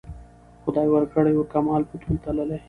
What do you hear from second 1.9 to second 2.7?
تول تللی